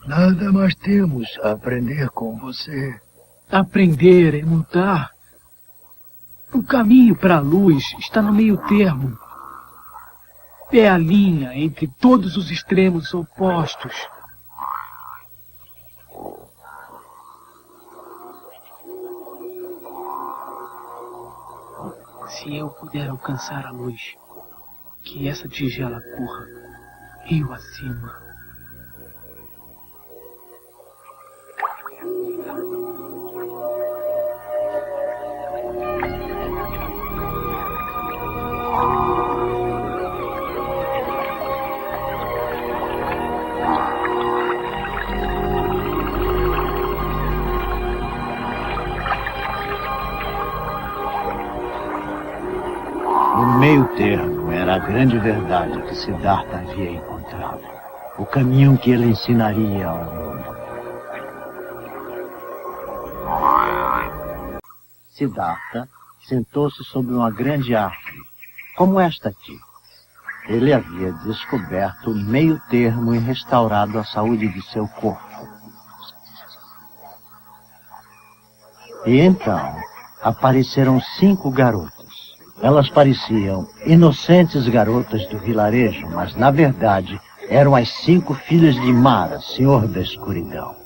Nada 0.07 0.53
mais 0.53 0.75
temos 0.75 1.39
a 1.43 1.53
aprender 1.53 2.11
com 2.11 2.39
você. 2.39 3.01
Aprender 3.53 4.35
é 4.35 4.43
mudar. 4.43 5.11
O 6.55 6.63
caminho 6.63 7.15
para 7.15 7.37
a 7.37 7.41
luz 7.41 7.85
está 7.99 8.23
no 8.23 8.33
meio 8.33 8.57
termo. 8.67 9.15
É 10.73 10.89
a 10.89 10.97
linha 10.97 11.55
entre 11.55 11.87
todos 11.87 12.39
os 12.39 12.51
extremos 12.51 13.13
opostos. 13.13 13.93
Se 22.29 22.57
eu 22.57 22.71
puder 22.71 23.11
alcançar 23.11 23.67
a 23.67 23.71
luz, 23.71 24.17
que 25.03 25.29
essa 25.29 25.47
tigela 25.47 26.01
corra 26.01 26.47
rio 27.27 27.53
acima. 27.53 28.32
Meio 53.63 53.87
termo 53.95 54.51
era 54.51 54.75
a 54.75 54.79
grande 54.81 55.17
verdade 55.21 55.81
que 55.83 55.95
Siddhartha 55.95 56.57
havia 56.57 56.91
encontrado. 56.91 57.63
O 58.19 58.27
caminho 58.27 58.77
que 58.77 58.91
ele 58.91 59.07
ensinaria 59.07 59.87
ao 59.87 59.99
mundo. 59.99 60.45
Siddhartha 65.11 65.89
sentou-se 66.27 66.83
sobre 66.83 67.15
uma 67.15 67.31
grande 67.31 67.77
árvore, 67.77 68.23
como 68.77 68.99
esta 68.99 69.29
aqui. 69.29 69.57
Ele 70.49 70.73
havia 70.73 71.13
descoberto 71.13 72.11
o 72.11 72.17
meio 72.17 72.61
termo 72.69 73.15
e 73.15 73.19
restaurado 73.21 73.97
a 73.97 74.05
saúde 74.05 74.49
de 74.49 74.61
seu 74.73 74.89
corpo. 74.89 75.23
E 79.07 79.21
então 79.21 79.77
apareceram 80.21 81.01
cinco 81.01 81.49
garotas. 81.49 82.02
Elas 82.63 82.89
pareciam 82.89 83.67
inocentes 83.85 84.69
garotas 84.69 85.27
do 85.27 85.39
vilarejo, 85.39 86.07
mas 86.09 86.37
na 86.37 86.49
verdade 86.51 87.21
eram 87.49 87.75
as 87.75 87.89
cinco 87.89 88.35
filhas 88.35 88.77
de 88.77 88.93
Mara, 88.93 89.41
senhor 89.41 89.89
da 89.89 90.01
escuridão. 90.01 90.77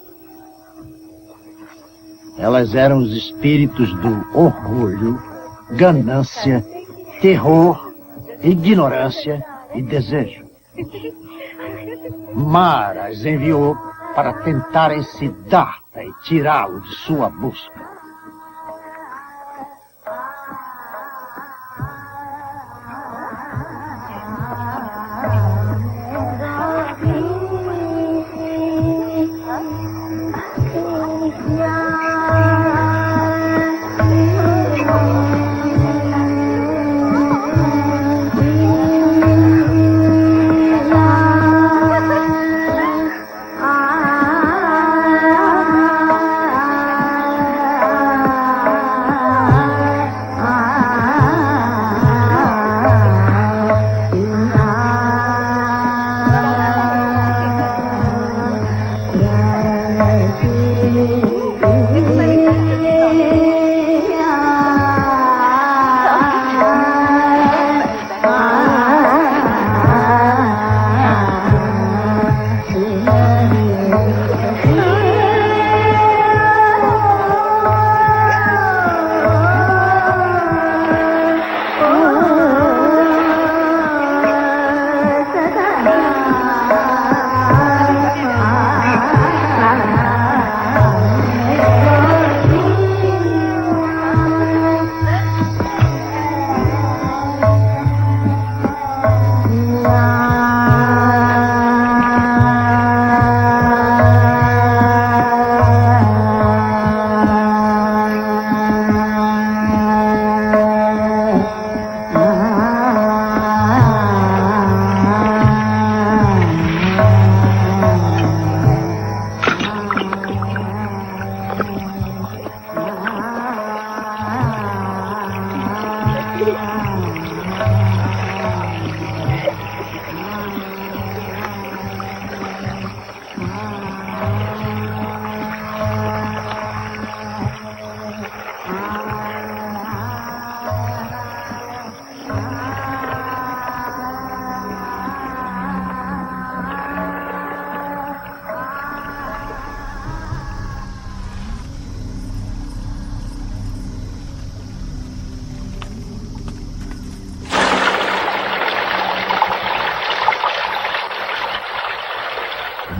Elas 2.38 2.74
eram 2.74 2.98
os 2.98 3.12
espíritos 3.12 3.92
do 4.00 4.38
orgulho, 4.38 5.22
ganância, 5.72 6.64
terror, 7.20 7.92
ignorância 8.42 9.44
e 9.74 9.82
desejo. 9.82 10.46
Mara 12.34 13.08
as 13.08 13.22
enviou 13.24 13.76
para 14.14 14.32
tentar 14.44 14.92
Siddhartha 15.04 16.02
e 16.02 16.12
tirá-lo 16.22 16.80
de 16.80 16.94
sua 16.96 17.28
busca. 17.28 17.95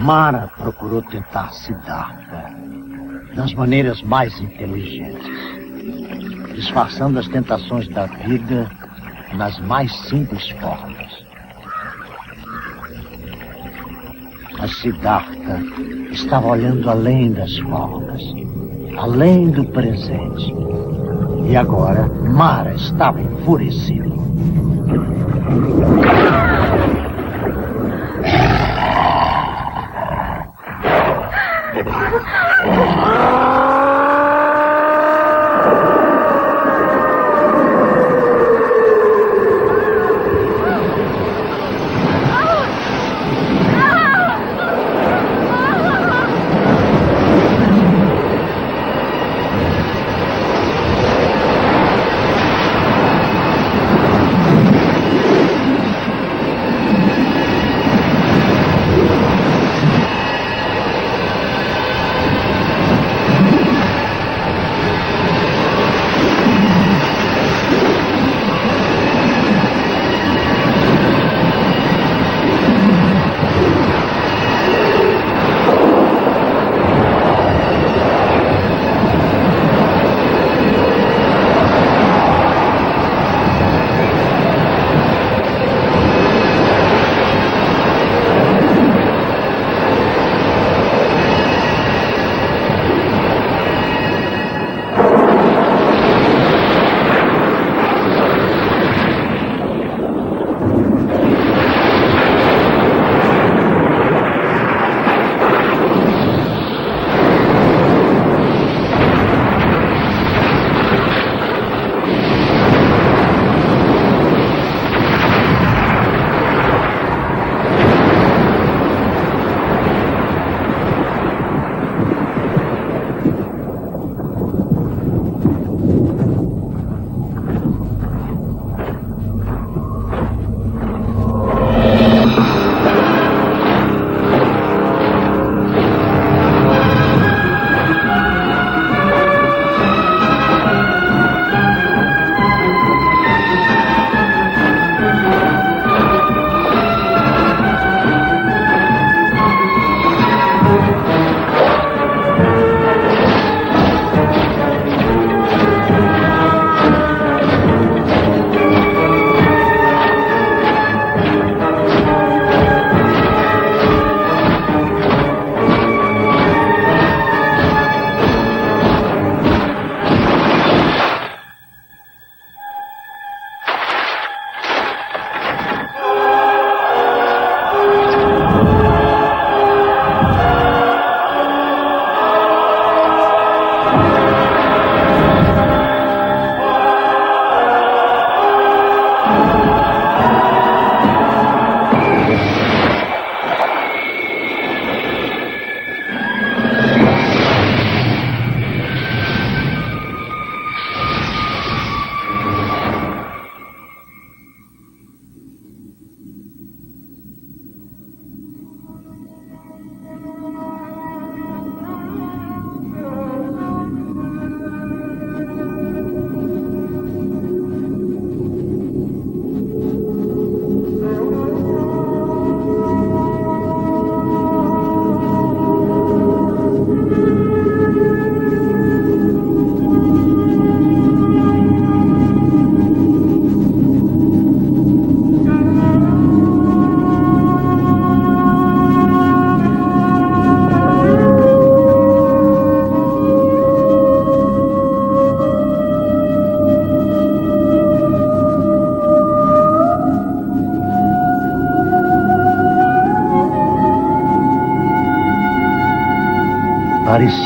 Mara 0.07 0.49
procurou 0.55 1.01
tentar 1.01 1.51
Siddhartha 1.51 2.49
das 3.35 3.53
maneiras 3.53 4.01
mais 4.03 4.39
inteligentes, 4.39 5.27
disfarçando 6.55 7.19
as 7.19 7.27
tentações 7.27 7.89
da 7.89 8.05
vida 8.05 8.71
nas 9.33 9.59
mais 9.59 9.93
simples 10.07 10.49
formas. 10.61 11.25
Mas 14.57 14.77
Siddhartha 14.77 15.59
estava 16.09 16.47
olhando 16.47 16.89
além 16.89 17.33
das 17.33 17.57
formas, 17.57 18.21
além 18.97 19.49
do 19.49 19.65
presente. 19.65 20.55
E 21.49 21.57
agora 21.57 22.07
Mara 22.07 22.73
estava 22.75 23.21
enfurecida. 23.21 24.16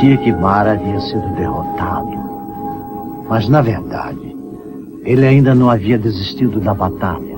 Parecia 0.02 0.18
que 0.18 0.32
Mara 0.34 0.72
havia 0.72 1.00
sido 1.00 1.28
derrotado. 1.36 2.10
Mas, 3.30 3.48
na 3.48 3.62
verdade, 3.62 4.36
ele 5.06 5.28
ainda 5.28 5.54
não 5.54 5.70
havia 5.70 5.96
desistido 5.96 6.60
da 6.60 6.74
batalha. 6.74 7.38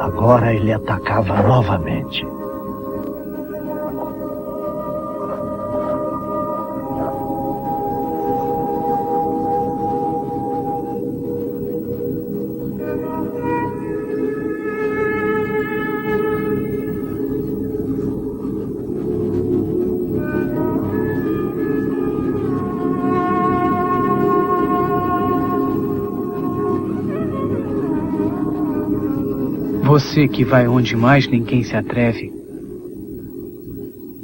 Agora 0.00 0.52
ele 0.52 0.72
atacava 0.72 1.40
novamente. 1.44 2.26
Você 30.10 30.26
que 30.26 30.44
vai 30.44 30.66
onde 30.66 30.96
mais 30.96 31.28
ninguém 31.28 31.62
se 31.62 31.76
atreve. 31.76 32.32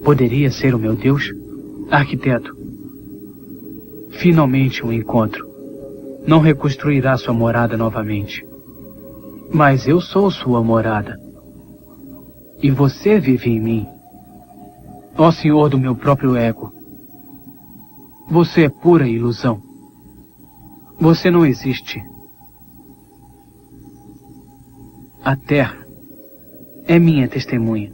Poderia 0.02 0.50
ser 0.50 0.74
o 0.74 0.78
meu 0.80 0.96
Deus? 0.96 1.30
Arquiteto. 1.88 2.52
Finalmente 4.10 4.84
um 4.84 4.92
encontro. 4.92 5.46
Não 6.26 6.40
reconstruirá 6.40 7.16
sua 7.16 7.32
morada 7.32 7.76
novamente. 7.76 8.44
Mas 9.54 9.86
eu 9.86 10.00
sou 10.00 10.28
sua 10.28 10.60
morada. 10.60 11.16
E 12.60 12.68
você 12.68 13.20
vive 13.20 13.48
em 13.48 13.60
mim. 13.60 13.86
Ó 15.16 15.30
Senhor 15.30 15.68
do 15.68 15.78
meu 15.78 15.94
próprio 15.94 16.34
ego. 16.34 16.72
Você 18.28 18.62
é 18.62 18.68
pura 18.68 19.06
ilusão. 19.06 19.62
Você 20.98 21.30
não 21.30 21.46
existe. 21.46 22.02
A 25.26 25.34
terra 25.34 25.84
é 26.86 27.00
minha 27.00 27.26
testemunha. 27.26 27.90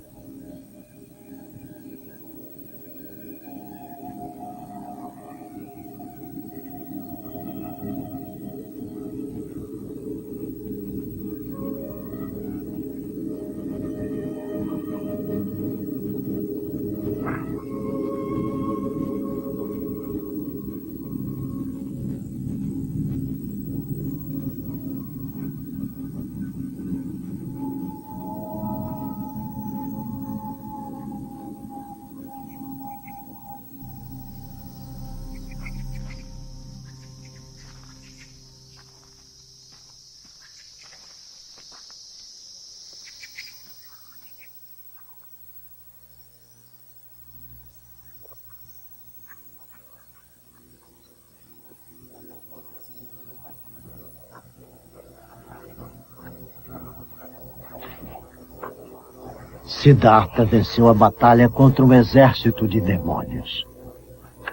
Siddhartha 59.83 60.45
venceu 60.45 60.87
a 60.87 60.95
batalha 60.95 61.49
contra 61.49 61.85
um 61.85 61.93
exército 61.93 62.69
de 62.69 62.81
demônios. 62.81 63.67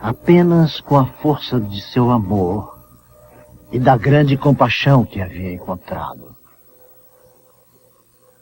Apenas 0.01 0.81
com 0.81 0.97
a 0.97 1.05
força 1.05 1.59
de 1.59 1.81
seu 1.81 2.09
amor 2.09 2.75
e 3.71 3.77
da 3.77 3.95
grande 3.95 4.35
compaixão 4.35 5.05
que 5.05 5.21
havia 5.21 5.53
encontrado. 5.53 6.35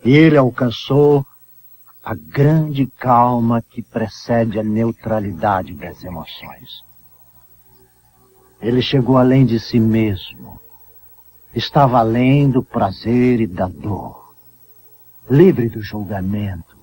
Ele 0.01 0.37
alcançou 0.37 1.25
a 2.01 2.15
grande 2.15 2.87
calma 2.87 3.61
que 3.61 3.81
precede 3.81 4.57
a 4.57 4.63
neutralidade 4.63 5.73
das 5.73 6.01
emoções. 6.05 6.85
Ele 8.61 8.81
chegou 8.81 9.17
além 9.17 9.45
de 9.45 9.59
si 9.59 9.77
mesmo. 9.77 10.57
Estava 11.53 11.99
além 11.99 12.49
do 12.49 12.63
prazer 12.63 13.41
e 13.41 13.47
da 13.47 13.67
dor. 13.67 14.33
Livre 15.29 15.67
do 15.67 15.81
julgamento. 15.81 16.76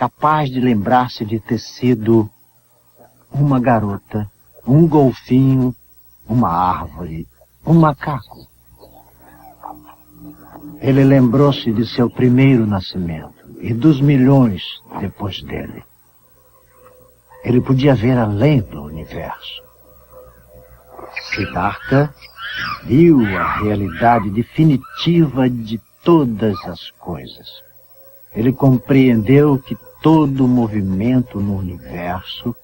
Capaz 0.00 0.48
de 0.48 0.58
lembrar-se 0.60 1.26
de 1.26 1.38
ter 1.38 1.58
sido 1.58 2.26
uma 3.30 3.60
garota, 3.60 4.26
um 4.66 4.88
golfinho, 4.88 5.76
uma 6.26 6.48
árvore, 6.48 7.28
um 7.66 7.74
macaco. 7.74 8.48
Ele 10.80 11.04
lembrou-se 11.04 11.70
de 11.70 11.86
seu 11.86 12.08
primeiro 12.08 12.66
nascimento 12.66 13.44
e 13.58 13.74
dos 13.74 14.00
milhões 14.00 14.62
depois 15.00 15.42
dele. 15.42 15.84
Ele 17.44 17.60
podia 17.60 17.94
ver 17.94 18.16
além 18.16 18.62
do 18.62 18.82
universo. 18.82 19.62
Siddhartha 21.24 22.14
viu 22.84 23.20
a 23.36 23.58
realidade 23.58 24.30
definitiva 24.30 25.50
de 25.50 25.78
todas 26.02 26.56
as 26.64 26.90
coisas. 26.92 27.46
Ele 28.32 28.50
compreendeu 28.50 29.58
que 29.58 29.76
todo 30.00 30.48
movimento 30.48 31.40
no 31.40 31.56
universo 31.56 32.54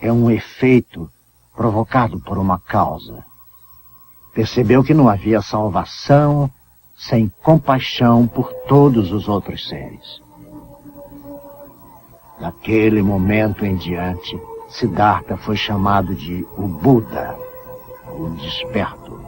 é 0.00 0.12
um 0.12 0.30
efeito 0.30 1.10
provocado 1.54 2.20
por 2.20 2.38
uma 2.38 2.58
causa. 2.58 3.24
Percebeu 4.32 4.82
que 4.82 4.94
não 4.94 5.08
havia 5.08 5.42
salvação 5.42 6.50
sem 6.96 7.32
compaixão 7.42 8.26
por 8.26 8.52
todos 8.68 9.10
os 9.10 9.28
outros 9.28 9.68
seres. 9.68 10.22
Naquele 12.40 13.02
momento 13.02 13.66
em 13.66 13.76
diante, 13.76 14.40
Siddhartha 14.68 15.36
foi 15.36 15.56
chamado 15.56 16.14
de 16.14 16.46
o 16.56 16.68
Buda, 16.68 17.36
o 18.06 18.30
desperto. 18.30 19.19